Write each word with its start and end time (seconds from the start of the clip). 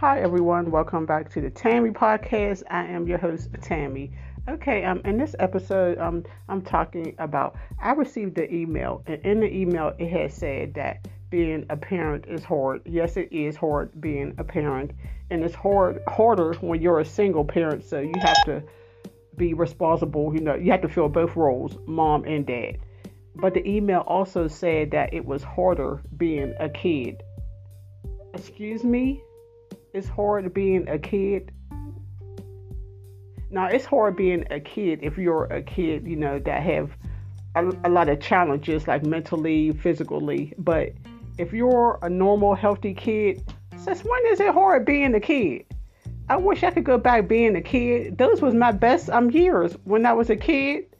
Hi 0.00 0.20
everyone, 0.20 0.70
welcome 0.70 1.06
back 1.06 1.30
to 1.30 1.40
the 1.40 1.48
Tammy 1.48 1.88
podcast. 1.88 2.62
I 2.68 2.84
am 2.84 3.06
your 3.06 3.16
host 3.16 3.48
Tammy. 3.62 4.12
Okay, 4.46 4.84
um, 4.84 5.00
in 5.06 5.16
this 5.16 5.34
episode, 5.38 5.96
um, 5.96 6.22
I'm 6.50 6.60
talking 6.60 7.14
about 7.18 7.56
I 7.80 7.92
received 7.92 8.34
the 8.34 8.54
email, 8.54 9.02
and 9.06 9.24
in 9.24 9.40
the 9.40 9.50
email 9.50 9.94
it 9.98 10.10
had 10.10 10.34
said 10.34 10.74
that 10.74 11.08
being 11.30 11.64
a 11.70 11.78
parent 11.78 12.26
is 12.28 12.44
hard. 12.44 12.82
Yes, 12.84 13.16
it 13.16 13.32
is 13.32 13.56
hard 13.56 13.98
being 13.98 14.34
a 14.36 14.44
parent, 14.44 14.90
and 15.30 15.42
it's 15.42 15.54
hard 15.54 16.02
harder 16.06 16.52
when 16.60 16.82
you're 16.82 17.00
a 17.00 17.04
single 17.06 17.46
parent. 17.46 17.82
So 17.82 17.98
you 18.00 18.12
have 18.20 18.44
to 18.44 18.62
be 19.38 19.54
responsible. 19.54 20.34
You 20.34 20.40
know, 20.40 20.56
you 20.56 20.72
have 20.72 20.82
to 20.82 20.90
fill 20.90 21.08
both 21.08 21.34
roles, 21.36 21.78
mom 21.86 22.24
and 22.26 22.44
dad. 22.44 22.80
But 23.34 23.54
the 23.54 23.66
email 23.66 24.00
also 24.00 24.46
said 24.46 24.90
that 24.90 25.14
it 25.14 25.24
was 25.24 25.42
harder 25.42 26.02
being 26.18 26.52
a 26.60 26.68
kid. 26.68 27.22
Excuse 28.34 28.84
me? 28.84 29.22
It's 29.96 30.08
hard 30.08 30.52
being 30.52 30.86
a 30.90 30.98
kid. 30.98 31.52
Now, 33.48 33.68
it's 33.68 33.86
hard 33.86 34.14
being 34.14 34.44
a 34.50 34.60
kid 34.60 34.98
if 35.00 35.16
you're 35.16 35.44
a 35.44 35.62
kid, 35.62 36.06
you 36.06 36.16
know, 36.16 36.38
that 36.38 36.62
have 36.62 36.90
a, 37.54 37.66
a 37.82 37.88
lot 37.88 38.10
of 38.10 38.20
challenges 38.20 38.86
like 38.86 39.06
mentally, 39.06 39.72
physically. 39.72 40.52
But 40.58 40.92
if 41.38 41.54
you're 41.54 41.98
a 42.02 42.10
normal, 42.10 42.54
healthy 42.54 42.92
kid, 42.92 43.42
since 43.78 44.04
when 44.04 44.26
is 44.26 44.38
it 44.38 44.52
hard 44.52 44.84
being 44.84 45.14
a 45.14 45.20
kid? 45.20 45.64
I 46.28 46.36
wish 46.36 46.62
I 46.62 46.72
could 46.72 46.84
go 46.84 46.98
back 46.98 47.26
being 47.26 47.56
a 47.56 47.62
kid. 47.62 48.18
Those 48.18 48.42
was 48.42 48.52
my 48.52 48.72
best 48.72 49.08
um 49.08 49.30
years 49.30 49.78
when 49.84 50.04
I 50.04 50.12
was 50.12 50.28
a 50.28 50.36
kid. 50.36 50.94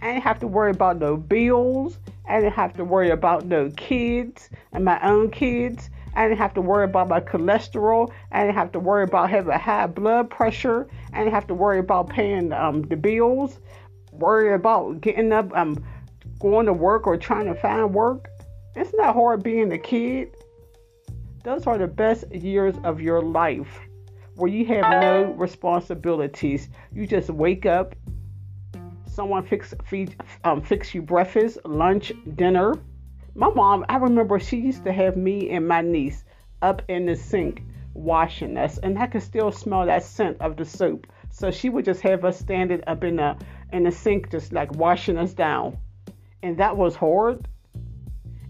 I 0.00 0.06
didn't 0.06 0.22
have 0.22 0.40
to 0.40 0.46
worry 0.46 0.70
about 0.70 0.98
no 0.98 1.18
bills. 1.18 1.98
I 2.26 2.40
didn't 2.40 2.54
have 2.54 2.72
to 2.78 2.84
worry 2.86 3.10
about 3.10 3.44
no 3.44 3.68
kids 3.76 4.48
and 4.72 4.86
my 4.86 4.98
own 5.06 5.30
kids. 5.30 5.90
I 6.14 6.28
didn't 6.28 6.38
have 6.38 6.54
to 6.54 6.60
worry 6.60 6.84
about 6.84 7.08
my 7.08 7.20
cholesterol. 7.20 8.12
I 8.30 8.42
didn't 8.42 8.56
have 8.56 8.72
to 8.72 8.80
worry 8.80 9.04
about 9.04 9.30
having 9.30 9.52
high 9.52 9.86
blood 9.86 10.30
pressure. 10.30 10.88
I 11.12 11.18
didn't 11.18 11.32
have 11.32 11.46
to 11.46 11.54
worry 11.54 11.78
about 11.78 12.10
paying 12.10 12.52
um, 12.52 12.82
the 12.82 12.96
bills. 12.96 13.58
Worry 14.12 14.52
about 14.52 15.00
getting 15.00 15.32
up, 15.32 15.50
um, 15.56 15.82
going 16.38 16.66
to 16.66 16.72
work 16.72 17.06
or 17.06 17.16
trying 17.16 17.46
to 17.46 17.54
find 17.54 17.94
work. 17.94 18.28
It's 18.76 18.92
not 18.94 19.14
hard 19.14 19.42
being 19.42 19.72
a 19.72 19.78
kid. 19.78 20.36
Those 21.44 21.66
are 21.66 21.78
the 21.78 21.86
best 21.86 22.30
years 22.30 22.76
of 22.84 23.00
your 23.00 23.22
life 23.22 23.80
where 24.36 24.50
you 24.50 24.64
have 24.66 24.90
no 24.90 25.32
responsibilities. 25.32 26.68
You 26.92 27.06
just 27.06 27.30
wake 27.30 27.66
up, 27.66 27.94
someone 29.06 29.44
fix 29.44 29.74
feed, 29.84 30.16
um, 30.44 30.62
fix 30.62 30.94
you 30.94 31.02
breakfast, 31.02 31.58
lunch, 31.64 32.12
dinner 32.36 32.74
my 33.34 33.50
mom, 33.50 33.84
I 33.88 33.96
remember 33.96 34.38
she 34.38 34.58
used 34.58 34.84
to 34.84 34.92
have 34.92 35.16
me 35.16 35.50
and 35.50 35.66
my 35.66 35.80
niece 35.80 36.24
up 36.60 36.82
in 36.88 37.06
the 37.06 37.16
sink 37.16 37.62
washing 37.94 38.56
us, 38.56 38.78
and 38.78 38.98
I 38.98 39.06
could 39.06 39.22
still 39.22 39.52
smell 39.52 39.86
that 39.86 40.04
scent 40.04 40.40
of 40.40 40.56
the 40.56 40.64
soap. 40.64 41.06
So 41.30 41.50
she 41.50 41.68
would 41.68 41.84
just 41.84 42.02
have 42.02 42.24
us 42.24 42.38
standing 42.38 42.82
up 42.86 43.04
in 43.04 43.16
the 43.16 43.36
in 43.72 43.84
the 43.84 43.90
sink, 43.90 44.30
just 44.30 44.52
like 44.52 44.74
washing 44.74 45.16
us 45.16 45.32
down, 45.32 45.78
and 46.42 46.58
that 46.58 46.76
was 46.76 46.94
hard. 46.94 47.48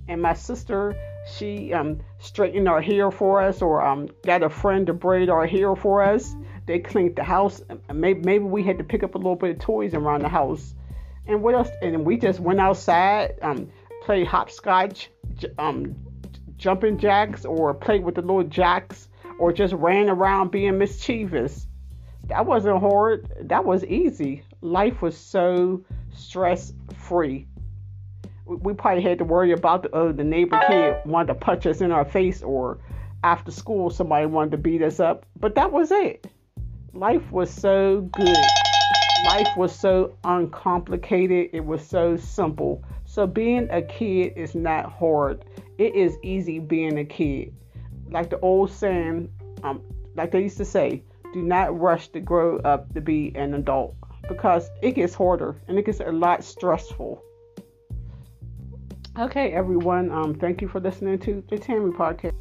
And 0.09 0.21
my 0.21 0.35
sister, 0.35 0.97
she 1.37 1.73
um, 1.73 2.01
straightened 2.19 2.69
our 2.69 2.83
hair 2.83 3.13
for 3.13 3.41
us, 3.41 3.63
or 3.63 3.85
um, 3.87 4.09
got 4.25 4.43
a 4.43 4.51
friend 4.51 4.87
to 4.89 4.93
braid 4.93 5.31
our 5.31 5.47
hair 5.47 5.77
for 5.77 6.03
us. 6.03 6.35
They 6.67 6.81
cleaned 6.81 7.17
the 7.17 7.25
house. 7.25 7.63
Maybe 7.93 8.21
maybe 8.21 8.45
we 8.45 8.65
had 8.65 8.79
to 8.79 8.85
pick 8.85 9.05
up 9.05 9.15
a 9.15 9.19
little 9.19 9.37
bit 9.37 9.51
of 9.51 9.59
toys 9.61 9.95
around 9.95 10.23
the 10.23 10.29
house. 10.29 10.75
And 11.27 11.41
what 11.41 11.55
else? 11.55 11.69
And 11.83 12.05
we 12.05 12.17
just 12.17 12.41
went 12.41 12.61
outside. 12.61 13.35
Um, 13.43 13.71
play 14.05 14.25
hopscotch, 14.25 15.11
um, 15.59 15.95
jumping 16.57 16.99
jacks, 16.99 17.45
or 17.45 17.73
play 17.73 18.01
with 18.01 18.17
the 18.17 18.21
little 18.21 18.43
jacks, 18.43 19.09
or 19.39 19.53
just 19.53 19.73
ran 19.75 20.09
around 20.09 20.51
being 20.51 20.79
mischievous. 20.79 21.67
That 22.27 22.47
wasn't 22.47 22.81
hard. 22.81 23.29
That 23.43 23.65
was 23.65 23.85
easy. 23.85 24.43
Life 24.61 25.03
was 25.03 25.17
so 25.17 25.85
stress 26.13 26.73
free. 26.97 27.47
We 28.47 28.75
probably 28.75 29.03
had 29.03 29.19
to 29.19 29.25
worry 29.25 29.53
about 29.53 29.85
the, 29.85 29.95
uh, 29.95 30.13
the 30.13 30.25
neighbor 30.25 30.61
kid 30.69 30.97
wanted 31.05 31.29
to 31.29 31.35
punch 31.35 31.67
us 31.67 31.81
in 31.81 31.93
our 31.93 32.05
face, 32.05 32.43
or 32.43 32.79
after 33.25 33.51
school 33.53 33.89
somebody 33.89 34.27
wanted 34.27 34.51
to 34.51 34.59
beat 34.59 34.83
us 34.83 34.99
up. 35.01 35.27
But 35.39 35.55
that 35.55 35.73
was 35.73 35.91
it. 35.91 36.27
Life 36.93 37.31
was 37.31 37.51
so 37.51 38.01
good. 38.13 38.37
Life 39.23 39.57
was 39.57 39.75
so 39.75 40.17
uncomplicated. 40.25 41.51
It 41.53 41.65
was 41.65 41.87
so 41.87 42.17
simple. 42.17 42.83
So 43.05 43.27
being 43.27 43.69
a 43.71 43.81
kid 43.81 44.33
is 44.37 44.55
not 44.55 44.93
hard. 44.93 45.45
It 45.79 45.95
is 45.95 46.17
easy 46.23 46.59
being 46.59 46.99
a 46.99 47.05
kid. 47.05 47.55
Like 48.11 48.31
the 48.31 48.41
old 48.41 48.71
saying, 48.71 49.33
um, 49.63 49.83
like 50.17 50.33
they 50.33 50.43
used 50.43 50.59
to 50.59 50.65
say, 50.65 51.03
do 51.33 51.41
not 51.41 51.79
rush 51.79 52.09
to 52.09 52.21
grow 52.21 52.59
up 52.59 52.93
to 52.95 53.01
be 53.01 53.33
an 53.37 53.55
adult 53.55 53.95
because 54.29 54.69
it 54.83 54.93
gets 54.93 55.15
harder 55.15 55.57
and 55.69 55.79
it 55.79 55.87
gets 55.87 56.01
a 56.01 56.11
lot 56.11 56.43
stressful. 56.43 57.23
Okay, 59.19 59.53
everyone. 59.53 60.11
Um, 60.11 60.35
thank 60.35 60.61
you 60.63 60.69
for 60.69 60.81
listening 60.81 61.19
to 61.21 61.45
the 61.49 61.59
Tammy 61.59 61.93
podcast. 61.93 62.35